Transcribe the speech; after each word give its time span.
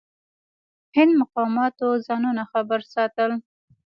هند 0.95 1.11
مقاماتو 1.21 1.87
ځانونه 2.05 2.43
خبر 2.51 2.79
ساتل. 2.93 3.31